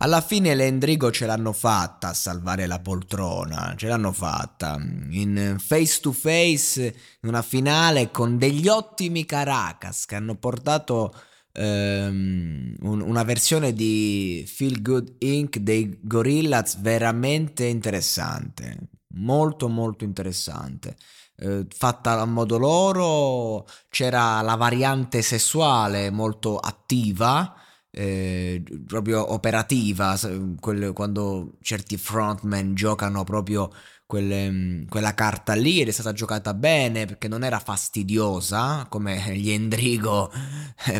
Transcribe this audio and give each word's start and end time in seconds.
Alla 0.00 0.20
fine 0.20 0.54
l'Endrigo 0.54 1.10
ce 1.10 1.26
l'hanno 1.26 1.52
fatta 1.52 2.08
a 2.08 2.14
salvare 2.14 2.66
la 2.66 2.78
poltrona, 2.78 3.74
ce 3.76 3.88
l'hanno 3.88 4.12
fatta 4.12 4.76
in 5.10 5.56
face 5.58 5.98
to 6.00 6.12
face, 6.12 6.94
in 7.22 7.28
una 7.28 7.42
finale 7.42 8.12
con 8.12 8.38
degli 8.38 8.68
ottimi 8.68 9.24
Caracas 9.24 10.04
che 10.04 10.14
hanno 10.14 10.36
portato 10.36 11.12
ehm, 11.52 12.76
un, 12.82 13.00
una 13.00 13.24
versione 13.24 13.72
di 13.72 14.44
Feel 14.46 14.82
Good 14.82 15.16
Inc. 15.18 15.58
dei 15.58 15.98
Gorillaz 16.00 16.78
veramente 16.78 17.64
interessante, 17.64 18.90
molto 19.14 19.68
molto 19.68 20.04
interessante. 20.04 20.96
Eh, 21.34 21.66
fatta 21.68 22.20
a 22.20 22.24
modo 22.24 22.56
loro, 22.56 23.66
c'era 23.90 24.40
la 24.42 24.54
variante 24.54 25.22
sessuale 25.22 26.10
molto 26.10 26.56
attiva 26.56 27.52
eh, 27.98 28.62
proprio 28.86 29.32
operativa, 29.32 30.16
quelle, 30.60 30.92
quando 30.92 31.56
certi 31.60 31.96
frontman 31.96 32.76
giocano 32.76 33.24
proprio 33.24 33.72
quelle, 34.06 34.48
mm, 34.48 34.86
quella 34.86 35.14
carta 35.14 35.54
lì 35.54 35.80
ed 35.80 35.88
è 35.88 35.90
stata 35.90 36.12
giocata 36.12 36.54
bene 36.54 37.06
perché 37.06 37.26
non 37.26 37.42
era 37.42 37.58
fastidiosa 37.58 38.86
come 38.88 39.20
gli 39.36 39.50
Endrigo 39.50 40.30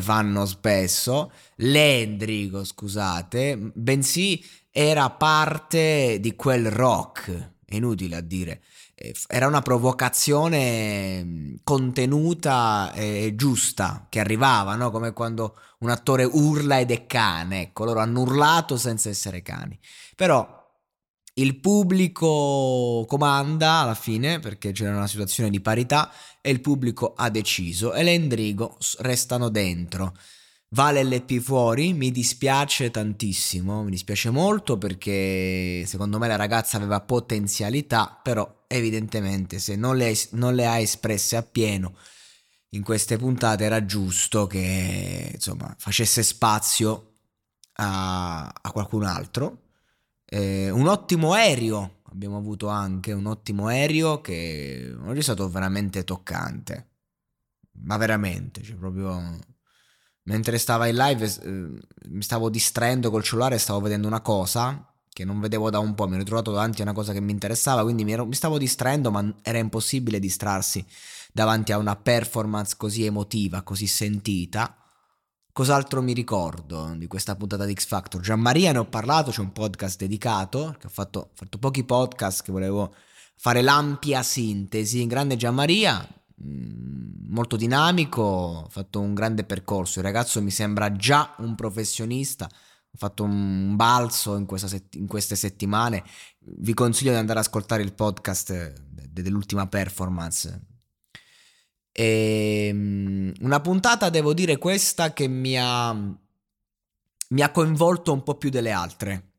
fanno 0.01 0.45
spesso, 0.45 1.31
le 1.59 2.01
Endrigo 2.01 2.65
scusate, 2.65 3.71
bensì 3.75 4.45
era 4.69 5.09
parte 5.11 6.19
di 6.21 6.35
quel 6.35 6.69
rock, 6.69 7.53
è 7.65 7.77
inutile 7.77 8.17
a 8.17 8.21
dire 8.21 8.61
era 9.29 9.47
una 9.47 9.63
provocazione 9.63 11.23
mm, 11.23 11.55
contenuta 11.63 12.93
e 12.93 13.33
giusta 13.37 14.07
che 14.09 14.21
arrivava, 14.21 14.75
no? 14.75 14.91
come 14.91 15.13
quando 15.13 15.57
un 15.81 15.91
attore 15.91 16.25
urla 16.25 16.81
ed 16.81 16.91
è 16.91 17.07
cane, 17.07 17.63
ecco, 17.63 17.85
loro 17.85 18.01
hanno 18.01 18.21
urlato 18.21 18.77
senza 18.77 19.09
essere 19.09 19.43
cani. 19.43 19.79
Però 20.17 20.57
il 21.35 21.61
pubblico 21.61 23.05
comanda 23.07 23.75
alla 23.83 23.95
fine 23.95 24.41
perché 24.41 24.73
c'era 24.73 24.97
una 24.97 25.07
situazione 25.07 25.51
di 25.51 25.61
parità 25.61 26.11
e 26.41 26.51
il 26.51 26.61
pubblico 26.61 27.15
ha 27.17 27.31
deciso 27.31 27.95
e 27.95 28.03
le 28.03 28.13
Endrigo 28.13 28.77
restano 28.99 29.49
dentro. 29.49 30.17
Vale 30.71 31.03
l'EP 31.03 31.39
fuori, 31.39 31.95
mi 31.95 32.11
dispiace 32.11 32.91
tantissimo, 32.91 33.85
mi 33.85 33.91
dispiace 33.91 34.29
molto 34.29 34.77
perché 34.77 35.85
secondo 35.87 36.19
me 36.19 36.29
la 36.29 36.37
ragazza 36.37 36.77
aveva 36.77 37.01
potenzialità, 37.01 38.21
però 38.23 38.65
evidentemente 38.67 39.61
se 39.61 39.77
non 39.77 39.97
le, 39.97 40.15
non 40.33 40.55
le 40.55 40.67
ha 40.67 40.79
espresse 40.79 41.37
appieno 41.37 41.95
in 42.73 42.83
queste 42.83 43.17
puntate 43.17 43.65
era 43.65 43.87
giusto 43.87 44.47
che 44.47 45.31
insomma 45.33 45.75
facesse 45.79 46.23
spazio 46.23 47.15
a, 47.75 48.47
a 48.47 48.73
qualcun 48.73 49.05
altro. 49.05 49.63
Eh, 50.27 50.69
un 50.69 50.87
ottimo 50.87 51.33
aereo 51.33 52.03
abbiamo 52.11 52.37
avuto 52.37 52.69
anche, 52.69 53.13
un 53.13 53.25
ottimo 53.27 53.69
aereo 53.69 54.21
che 54.21 54.95
oggi 55.03 55.21
è 55.21 55.23
stato 55.23 55.49
veramente 55.49 56.05
toccante, 56.05 56.89
ma 57.85 57.97
veramente, 57.97 58.63
cioè 58.63 58.77
proprio 58.77 59.39
mentre 60.29 60.59
stava 60.59 60.87
in 60.87 60.97
live 60.97 61.25
eh, 61.25 61.51
mi 62.09 62.23
stavo 62.23 62.51
distraendo 62.51 63.11
col 63.11 63.23
cellulare 63.23 63.55
e 63.55 63.59
stavo 63.59 63.81
vedendo 63.81 64.07
una 64.07 64.21
cosa 64.21 64.85
che 65.11 65.25
non 65.25 65.41
vedevo 65.41 65.69
da 65.69 65.81
un 65.81 65.95
po', 65.95 66.07
mi 66.07 66.15
ero 66.15 66.23
trovato 66.23 66.53
davanti 66.53 66.81
a 66.81 66.85
una 66.85 66.93
cosa 66.93 67.13
che 67.13 67.21
mi 67.21 67.33
interessava, 67.33 67.83
quindi 67.83 68.05
mi, 68.05 68.13
ero, 68.13 68.25
mi 68.25 68.35
stavo 68.35 68.57
distraendo, 68.57 69.11
ma 69.11 69.35
era 69.43 69.59
impossibile 69.59 70.21
distrarsi 70.21 70.85
davanti 71.33 71.73
a 71.73 71.79
una 71.79 71.97
performance 71.97 72.75
così 72.77 73.05
emotiva, 73.05 73.63
così 73.63 73.89
sentita. 73.89 74.77
Cos'altro 75.53 76.03
mi 76.03 76.13
ricordo 76.13 76.95
di 76.97 77.09
questa 77.09 77.35
puntata 77.35 77.65
di 77.65 77.75
X 77.75 77.87
Factor? 77.87 78.21
Gianmaria 78.21 78.71
ne 78.71 78.79
ho 78.79 78.85
parlato, 78.85 79.33
c'è 79.33 79.41
un 79.41 79.51
podcast 79.51 79.99
dedicato, 79.99 80.77
che 80.79 80.87
ho 80.87 80.91
fatto, 80.91 81.31
fatto 81.35 81.59
pochi 81.59 81.83
podcast 81.83 82.45
che 82.45 82.53
volevo 82.53 82.95
fare 83.35 83.61
l'ampia 83.61 84.23
sintesi. 84.23 85.05
Grande 85.09 85.37
Gianmaria, 85.37 86.07
molto 86.41 87.57
dinamico, 87.57 88.65
ha 88.67 88.69
fatto 88.69 89.01
un 89.01 89.15
grande 89.15 89.45
percorso. 89.45 89.99
Il 89.99 90.05
ragazzo 90.05 90.43
mi 90.43 90.51
sembra 90.51 90.93
già 90.93 91.35
un 91.39 91.55
professionista. 91.55 92.47
Ha 92.47 92.97
fatto 92.97 93.25
un 93.25 93.77
balzo 93.77 94.37
in, 94.37 94.47
sett- 94.57 94.95
in 94.95 95.07
queste 95.07 95.37
settimane. 95.37 96.05
Vi 96.39 96.75
consiglio 96.75 97.11
di 97.11 97.19
andare 97.19 97.39
ad 97.41 97.45
ascoltare 97.45 97.83
il 97.83 97.93
podcast 97.93 98.73
dell'ultima 99.11 99.67
performance. 99.67 100.67
E, 101.93 102.67
ehm, 102.69 103.33
una 103.41 103.61
puntata, 103.61 104.09
devo 104.09 104.33
dire, 104.33 104.57
questa 104.57 105.13
che 105.13 105.29
mi 105.29 105.59
ha, 105.59 105.93
mi 105.93 107.43
ha 107.43 107.51
coinvolto 107.51 108.13
un 108.13 108.23
po' 108.23 108.37
più 108.37 108.51
delle 108.51 108.71
altre. 108.71 109.33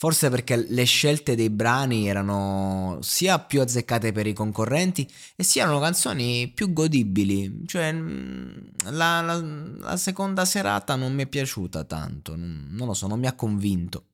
Forse 0.00 0.30
perché 0.30 0.54
le 0.54 0.84
scelte 0.84 1.34
dei 1.34 1.50
brani 1.50 2.08
erano 2.08 2.98
sia 3.02 3.40
più 3.40 3.60
azzeccate 3.60 4.12
per 4.12 4.28
i 4.28 4.32
concorrenti 4.32 5.10
e 5.34 5.42
sia 5.42 5.64
erano 5.64 5.80
canzoni 5.80 6.52
più 6.54 6.72
godibili. 6.72 7.64
Cioè, 7.66 7.92
mm, 7.92 8.50
la, 8.90 9.20
la, 9.20 9.42
la 9.42 9.96
seconda 9.96 10.44
serata 10.44 10.94
non 10.94 11.14
mi 11.14 11.24
è 11.24 11.26
piaciuta 11.26 11.82
tanto, 11.82 12.36
non, 12.36 12.86
lo 12.86 12.94
so, 12.94 13.08
non 13.08 13.18
mi 13.18 13.26
ha 13.26 13.34
convinto. 13.34 14.04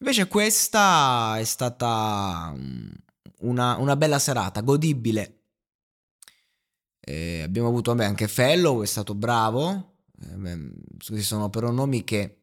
Invece 0.00 0.26
questa 0.26 1.38
è 1.38 1.44
stata 1.44 2.54
mm, 2.56 2.90
una, 3.40 3.76
una 3.76 3.94
bella 3.94 4.18
serata, 4.18 4.62
godibile. 4.62 5.40
Eh, 6.98 7.42
abbiamo 7.42 7.68
avuto 7.68 7.94
vabbè, 7.94 8.06
anche 8.06 8.26
Fellow, 8.26 8.82
è 8.82 8.86
stato 8.86 9.14
bravo. 9.14 9.96
Eh, 10.18 10.72
questi 10.96 11.22
sono 11.22 11.50
però 11.50 11.70
nomi 11.70 12.04
che 12.04 12.41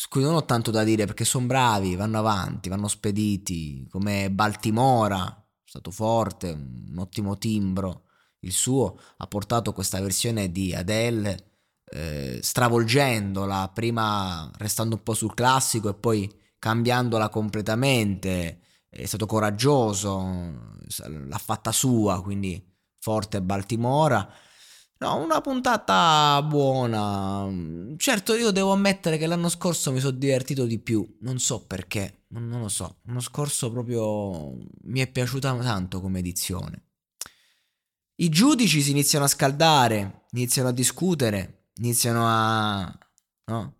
su 0.00 0.08
cui 0.08 0.22
non 0.22 0.34
ho 0.34 0.46
tanto 0.46 0.70
da 0.70 0.82
dire 0.82 1.04
perché 1.04 1.26
sono 1.26 1.44
bravi, 1.44 1.94
vanno 1.94 2.18
avanti, 2.18 2.70
vanno 2.70 2.88
spediti, 2.88 3.86
come 3.90 4.30
Baltimora, 4.30 5.26
è 5.26 5.68
stato 5.68 5.90
forte, 5.90 6.48
un 6.48 6.96
ottimo 6.96 7.36
timbro. 7.36 8.04
Il 8.38 8.52
suo 8.52 8.98
ha 9.18 9.26
portato 9.26 9.74
questa 9.74 10.00
versione 10.00 10.50
di 10.50 10.74
Adele 10.74 11.58
eh, 11.84 12.38
stravolgendola, 12.40 13.70
prima 13.74 14.50
restando 14.56 14.94
un 14.94 15.02
po' 15.02 15.12
sul 15.12 15.34
classico 15.34 15.90
e 15.90 15.94
poi 15.94 16.34
cambiandola 16.58 17.28
completamente. 17.28 18.60
È 18.88 19.04
stato 19.04 19.26
coraggioso, 19.26 20.18
l'ha 21.08 21.38
fatta 21.38 21.72
sua, 21.72 22.22
quindi 22.22 22.74
forte 22.98 23.42
Baltimora. 23.42 24.26
No, 25.02 25.16
una 25.16 25.40
puntata 25.40 26.42
buona. 26.42 27.48
Certo, 27.96 28.34
io 28.34 28.50
devo 28.50 28.72
ammettere 28.72 29.16
che 29.16 29.26
l'anno 29.26 29.48
scorso 29.48 29.92
mi 29.92 29.98
sono 29.98 30.14
divertito 30.14 30.66
di 30.66 30.78
più. 30.78 31.16
Non 31.20 31.38
so 31.38 31.64
perché, 31.64 32.24
non, 32.28 32.50
lo 32.50 32.68
so. 32.68 32.98
L'anno 33.04 33.20
scorso 33.20 33.70
proprio 33.70 34.58
mi 34.82 35.00
è 35.00 35.10
piaciuta 35.10 35.56
tanto 35.56 36.02
come 36.02 36.18
edizione. 36.18 36.88
I 38.16 38.28
giudici 38.28 38.82
si 38.82 38.90
iniziano 38.90 39.24
a 39.24 39.28
scaldare, 39.28 40.26
iniziano 40.32 40.68
a 40.68 40.72
discutere, 40.72 41.68
iniziano 41.76 42.24
a... 42.26 42.98
No? 43.46 43.76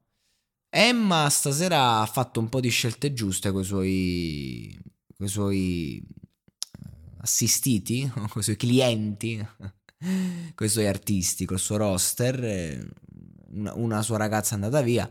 Emma 0.71 1.29
stasera 1.29 2.01
ha 2.01 2.07
fatto 2.07 2.41
un 2.41 2.49
po' 2.49 2.61
di 2.61 2.71
scelte 2.71 3.13
giuste 3.13 3.53
con 3.53 3.61
i 3.61 3.65
suoi, 3.65 4.81
con 5.15 5.27
i 5.27 5.29
suoi 5.29 6.03
eh, 6.03 6.89
assistiti, 7.19 8.09
con 8.09 8.41
i 8.41 8.43
suoi 8.43 8.57
clienti 8.57 9.47
i 10.03 10.69
suoi 10.69 10.87
artisti, 10.87 11.45
col 11.45 11.59
suo 11.59 11.77
roster, 11.77 12.91
una, 13.53 13.75
una, 13.75 14.03
sua 14.03 14.17
ragazza 14.17 14.53
è 14.53 14.55
andata 14.55 14.81
via. 14.81 15.11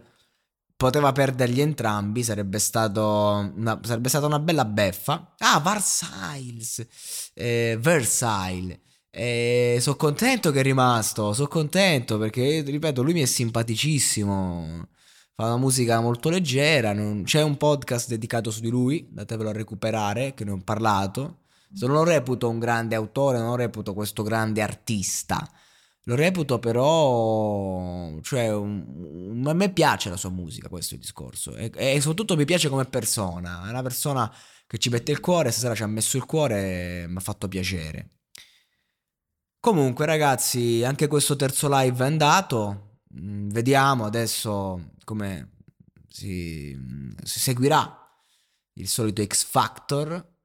Poteva 0.75 1.12
perderli 1.12 1.59
entrambi, 1.59 2.24
sarebbe, 2.24 2.57
una, 2.74 3.80
sarebbe 3.83 4.09
stata 4.09 4.25
una 4.25 4.39
bella 4.39 4.65
beffa. 4.65 5.36
Ah, 5.39 5.59
Varsiles, 5.59 6.86
eh, 7.33 7.77
Versailles. 7.80 8.80
Eh, 9.12 9.77
sono 9.81 9.95
contento 9.95 10.51
che 10.51 10.59
è 10.59 10.63
rimasto, 10.63 11.33
sono 11.33 11.47
contento 11.47 12.18
perché, 12.18 12.62
ripeto, 12.62 13.01
lui 13.03 13.13
mi 13.13 13.21
è 13.21 13.25
simpaticissimo. 13.25 14.88
Fa 15.36 15.45
una 15.45 15.57
musica 15.57 16.00
molto 16.00 16.30
leggera. 16.30 16.94
Non... 16.94 17.24
C'è 17.24 17.41
un 17.41 17.57
podcast 17.57 18.07
dedicato 18.07 18.51
su 18.51 18.62
di 18.62 18.69
lui, 18.69 19.07
datevelo 19.12 19.50
a 19.50 19.53
recuperare, 19.53 20.33
che 20.33 20.45
ne 20.45 20.51
ho 20.51 20.62
parlato 20.63 21.39
non 21.71 21.92
lo 21.92 22.04
reputo 22.04 22.50
un 22.50 22.60
grande 22.60 22.95
autore, 22.95 23.38
non 23.38 23.50
lo 23.50 23.56
reputo 23.56 23.94
questo 23.94 24.24
grande 24.24 24.62
artista. 24.62 25.48
Lo 26.04 26.16
reputo 26.16 26.57
però, 26.60 28.19
cioè, 28.21 28.51
un, 28.54 29.44
a 29.45 29.54
me 29.54 29.71
piace 29.71 30.10
la 30.10 30.18
sua 30.18 30.31
musica, 30.31 30.68
questo 30.69 30.95
è 30.95 30.98
il 30.98 31.04
discorso. 31.04 31.56
E, 31.56 31.71
e, 31.75 32.00
soprattutto 32.01 32.36
mi 32.36 32.45
piace 32.45 32.69
come 32.69 32.86
persona. 32.86 33.68
È 33.68 33.69
una 33.69 33.83
persona 33.83 34.33
che 34.66 34.77
ci 34.80 34.89
mette 34.89 35.12
il 35.12 35.19
cuore, 35.19 35.51
stasera 35.51 35.75
ci 35.75 35.83
ha 35.83 35.88
messo 35.88 36.18
il 36.18 36.25
cuore 36.25 37.04
e 37.04 37.07
mi 37.07 37.18
ha 37.18 37.19
fatto 37.19 37.48
piacere. 37.48 38.19
Comunque 39.60 40.06
ragazzi, 40.06 40.83
anche 40.83 41.07
questo 41.07 41.36
terzo 41.36 41.68
live 41.69 42.04
è 42.04 42.07
andato. 42.07 43.01
Mm, 43.19 43.50
vediamo 43.50 44.06
adesso 44.06 44.94
come 45.04 45.57
si, 46.07 46.75
si 47.24 47.39
seguirà 47.39 47.98
il 48.74 48.88
solito 48.88 49.24
X 49.24 49.44
Factor 49.44 50.38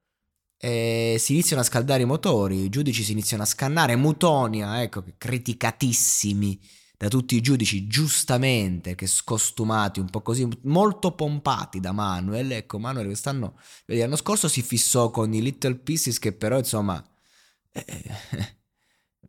eh, 0.64 1.16
si 1.18 1.34
iniziano 1.34 1.60
a 1.60 1.64
scaldare 1.66 2.04
i 2.04 2.06
motori, 2.06 2.64
i 2.64 2.68
giudici 2.70 3.02
si 3.02 3.12
iniziano 3.12 3.42
a 3.42 3.46
scannare, 3.46 3.96
Mutonia, 3.96 4.80
ecco, 4.80 5.04
criticatissimi 5.18 6.58
da 6.96 7.08
tutti 7.08 7.36
i 7.36 7.42
giudici, 7.42 7.86
giustamente, 7.86 8.94
che 8.94 9.06
scostumati, 9.06 10.00
un 10.00 10.08
po' 10.08 10.22
così, 10.22 10.48
molto 10.62 11.12
pompati 11.12 11.80
da 11.80 11.92
Manuel, 11.92 12.52
ecco, 12.52 12.78
Manuel 12.78 13.06
quest'anno, 13.06 13.58
l'anno 13.86 14.16
scorso 14.16 14.48
si 14.48 14.62
fissò 14.62 15.10
con 15.10 15.34
i 15.34 15.42
Little 15.42 15.74
Pieces 15.74 16.18
che 16.18 16.32
però, 16.32 16.56
insomma, 16.56 17.02
eh, 17.70 18.04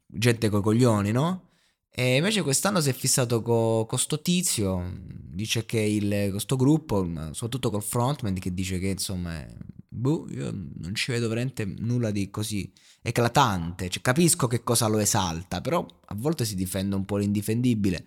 gente 0.08 0.48
coi 0.48 0.62
coglioni, 0.62 1.12
no? 1.12 1.50
E 1.90 2.16
invece 2.16 2.44
quest'anno 2.44 2.80
si 2.80 2.90
è 2.90 2.94
fissato 2.94 3.42
con 3.42 3.86
co 3.86 3.98
sto 3.98 4.22
tizio, 4.22 5.02
dice 5.04 5.66
che 5.66 5.80
il, 5.82 6.30
questo 6.32 6.56
gruppo, 6.56 7.06
soprattutto 7.32 7.70
col 7.70 7.84
frontman, 7.84 8.36
che 8.36 8.54
dice 8.54 8.80
che 8.80 8.88
insomma, 8.88 9.46
boh, 9.96 10.28
io 10.30 10.52
non 10.52 10.94
ci 10.94 11.12
vedo 11.12 11.28
veramente 11.28 11.66
nulla 11.66 12.12
di 12.12 12.30
così 12.30 12.72
eclatante, 13.02 13.90
cioè, 13.90 14.02
capisco 14.02 14.48
che 14.48 14.64
cosa 14.64 14.88
lo 14.88 14.98
esalta, 15.00 15.62
però 15.62 15.86
a 16.06 16.16
volte 16.16 16.46
si 16.46 16.56
difende 16.56 16.96
un 16.96 17.06
po' 17.06 17.18
l'indifendibile. 17.18 18.06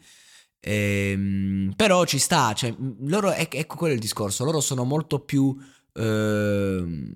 Ehm, 0.60 1.72
però 1.76 2.04
ci 2.04 2.18
sta, 2.18 2.52
cioè, 2.52 2.74
loro, 3.00 3.32
ecco 3.32 3.76
quello 3.76 3.94
il 3.94 4.00
discorso, 4.00 4.44
loro 4.44 4.60
sono 4.60 4.84
molto 4.84 5.20
più 5.20 5.56
eh, 5.94 7.12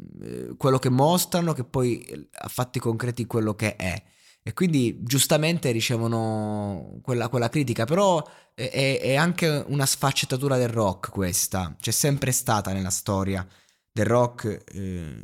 quello 0.56 0.78
che 0.78 0.88
mostrano 0.90 1.52
che 1.52 1.64
poi 1.64 2.28
a 2.32 2.48
fatti 2.48 2.78
concreti 2.78 3.26
quello 3.26 3.54
che 3.54 3.76
è. 3.76 4.02
E 4.44 4.54
quindi 4.54 4.98
giustamente 5.02 5.70
ricevono 5.70 6.98
quella, 7.00 7.28
quella 7.28 7.48
critica, 7.48 7.84
però 7.84 8.20
è, 8.54 8.98
è, 9.00 9.14
anche 9.14 9.64
una 9.68 9.86
sfaccettatura 9.86 10.56
del 10.56 10.68
rock 10.68 11.10
questa, 11.10 11.76
c'è 11.80 11.92
sempre 11.92 12.32
stata 12.32 12.72
nella 12.72 12.90
storia 12.90 13.46
del 13.92 14.06
rock 14.06 14.64
eh, 14.72 15.22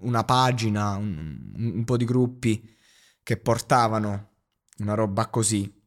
una 0.00 0.24
pagina, 0.24 0.96
un, 0.96 1.52
un, 1.56 1.84
po' 1.84 1.96
di 1.96 2.04
gruppi 2.04 2.76
che 3.22 3.36
portavano 3.36 4.30
una 4.78 4.94
roba 4.94 5.28
così. 5.28 5.80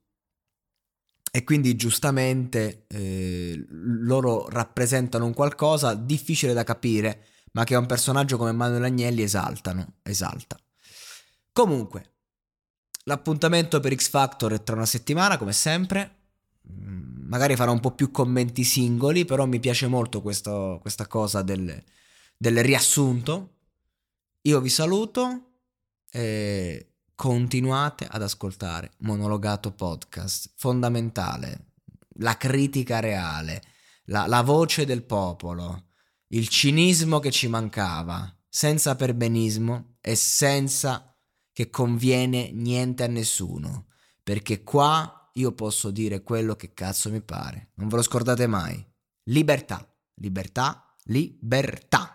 E 1.31 1.43
quindi 1.43 1.75
giustamente 1.75 2.85
eh, 2.87 3.65
loro 3.69 4.47
rappresentano 4.47 5.25
un 5.25 5.33
qualcosa 5.33 5.93
difficile 5.93 6.53
da 6.53 6.63
capire, 6.63 7.25
ma 7.51 7.65
che 7.65 7.75
un 7.75 7.85
personaggio 7.85 8.37
come 8.37 8.53
Manuel 8.53 8.85
Agnelli 8.85 9.21
esaltano, 9.21 9.95
esalta. 10.03 10.57
Comunque, 11.51 12.15
L'appuntamento 13.07 13.79
per 13.79 13.93
X 13.95 14.09
Factor 14.09 14.53
è 14.53 14.63
tra 14.63 14.75
una 14.75 14.87
settimana, 14.87 15.37
come 15.37 15.53
sempre. 15.53 16.15
Mm, 16.71 17.27
magari 17.27 17.55
farò 17.55 17.71
un 17.71 17.79
po' 17.79 17.91
più 17.91 18.09
commenti 18.09 18.63
singoli, 18.63 19.25
però 19.25 19.45
mi 19.45 19.59
piace 19.59 19.85
molto 19.85 20.23
questo, 20.23 20.79
questa 20.81 21.05
cosa 21.05 21.43
del, 21.43 21.83
del 22.37 22.63
riassunto. 22.63 23.57
Io 24.41 24.61
vi 24.61 24.69
saluto 24.69 25.59
e 26.11 26.95
continuate 27.15 28.05
ad 28.09 28.21
ascoltare 28.21 28.91
Monologato 28.99 29.71
Podcast, 29.71 30.51
fondamentale, 30.55 31.73
la 32.19 32.37
critica 32.37 32.99
reale, 32.99 33.61
la, 34.05 34.27
la 34.27 34.41
voce 34.41 34.85
del 34.85 35.03
popolo, 35.03 35.87
il 36.27 36.47
cinismo 36.49 37.19
che 37.19 37.31
ci 37.31 37.47
mancava, 37.47 38.31
senza 38.47 38.95
perbenismo 38.95 39.97
e 40.01 40.15
senza 40.15 41.15
che 41.51 41.69
conviene 41.69 42.51
niente 42.51 43.03
a 43.03 43.07
nessuno, 43.07 43.87
perché 44.23 44.63
qua 44.63 45.29
io 45.33 45.51
posso 45.53 45.91
dire 45.91 46.21
quello 46.21 46.55
che 46.55 46.73
cazzo 46.73 47.09
mi 47.09 47.21
pare. 47.21 47.71
Non 47.75 47.87
ve 47.87 47.97
lo 47.97 48.01
scordate 48.01 48.47
mai. 48.47 48.85
Libertà, 49.23 49.85
libertà, 50.15 50.95
libertà. 51.05 52.14